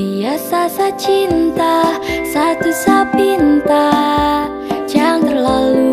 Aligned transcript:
Biasa 0.00 0.64
saya 0.72 0.96
cinta, 0.96 2.00
satu 2.32 2.72
saya 2.72 3.04
pinta. 3.12 3.92
Jangan 4.88 5.28
terlalu 5.28 5.89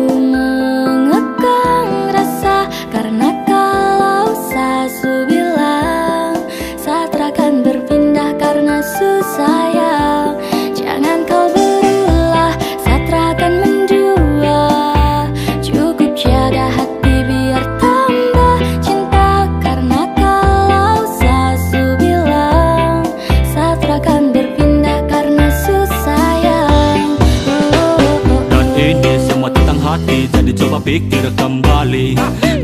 hati 29.88 30.28
Jadi 30.28 30.52
coba 30.52 30.78
pikir 30.84 31.24
kembali. 31.32 32.12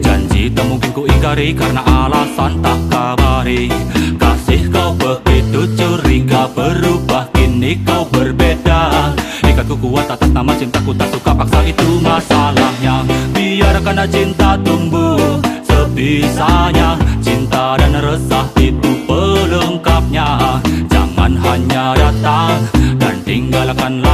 Janji 0.05 0.53
tak 0.53 0.65
mungkin 0.69 0.91
ku 0.93 1.09
ingkari 1.09 1.57
Karena 1.57 1.81
alasan 1.85 2.61
tak 2.61 2.79
kabari. 2.93 3.73
Kasih 4.21 4.69
kau 4.69 4.93
begitu 4.93 5.65
curiga 5.73 6.45
Berubah 6.53 7.33
kini 7.33 7.81
kau 7.83 8.05
berbeda. 8.13 9.13
Ikatku 9.45 9.81
kuat 9.81 10.13
atas 10.13 10.31
nama 10.31 10.53
cintaku 10.53 10.93
Tak 10.93 11.09
suka 11.17 11.33
paksa 11.33 11.61
itu 11.65 11.89
masalahnya. 12.05 13.09
Biarkan 13.33 14.05
cinta 14.13 14.61
tumbuh 14.61 15.41
Sebisanya 15.65 17.01
Cinta 17.25 17.81
dan 17.81 17.97
resah 17.97 18.47
itu 18.61 18.91
pelengkapnya. 19.09 20.61
Jangan 20.93 21.33
hanya 21.41 21.95
datang 21.97 22.61
Dan 23.01 23.15
tinggalkan 23.25 24.03
lara 24.03 24.14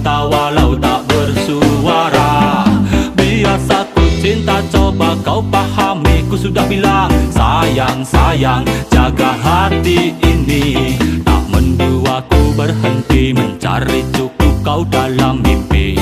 cinta 0.00 0.24
walau 0.24 0.72
tak 0.80 1.04
bersuara. 1.12 2.64
Biasa 3.12 3.84
ku 3.92 4.00
cinta 4.24 4.64
coba 4.72 5.12
kau 5.20 5.44
pahami 5.44 6.24
Ku 6.24 6.40
sudah 6.40 6.64
bilang 6.64 7.12
sayang 7.28 8.00
sayang 8.00 8.64
Jaga 8.88 9.36
hati 9.36 10.16
ini. 10.24 10.96
Tak 11.20 11.44
mendua 11.52 12.24
ku 12.32 12.56
berhenti 12.56 13.36
Mencari 13.36 14.08
cukup 14.16 14.54
kau 14.64 14.80
dalam 14.88 15.44
mimpi 15.44 16.00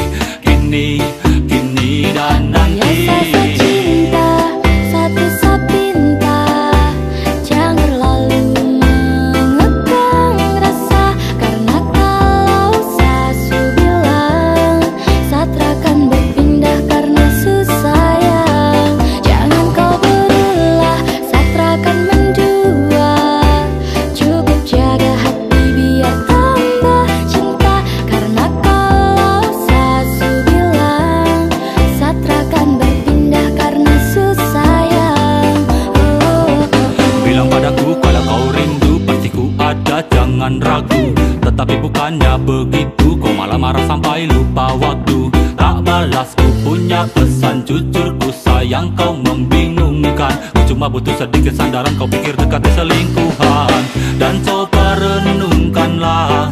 ragu. 40.78 41.02
Tetapi 41.42 41.74
bukannya 41.82 42.32
begitu 42.46 43.18
Kau 43.18 43.34
malah 43.34 43.58
marah 43.58 43.82
sampai 43.90 44.30
lupa 44.30 44.78
waktu. 44.78 45.30
Tak 45.58 45.82
balas 45.82 46.30
ku 46.38 46.46
punya 46.62 47.02
pesan 47.10 47.66
Jujur 47.66 48.14
ku 48.22 48.30
sayang 48.30 48.94
kau 48.94 49.18
membingungkan. 49.18 50.30
Ku 50.54 50.60
cuma 50.74 50.86
butuh 50.86 51.14
sedikit 51.18 51.54
sandaran 51.58 51.92
Kau 51.98 52.06
pikir 52.06 52.38
dekat 52.38 52.62
selingkuhan. 52.78 53.82
Dan 54.18 54.42
coba 54.42 54.98
renungkanlah 54.98 56.50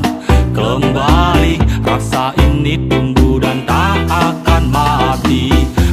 Kembali 0.55 1.59
Rasa 1.83 2.31
ini 2.39 2.79
tumbuh 2.91 3.39
dan 3.39 3.63
tak 3.63 4.07
akan 4.11 4.63
mati. 4.71 5.51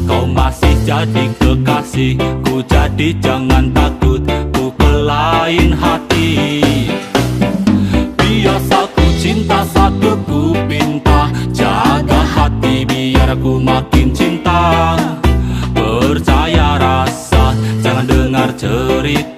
Kau 0.09 0.25
masih 0.25 0.73
jadi 0.85 1.29
kekasih 1.37 2.17
Ku 2.45 2.61
jadi 2.65 3.13
jangan 3.21 3.69
takut 3.73 4.02
aku 13.33 13.57
makin 13.57 14.13
cinta 14.13 14.93
Percaya 15.73 16.77
rasa. 16.77 17.57
Jangan 17.81 18.05
dengar 18.05 18.49
cerita 18.53 19.32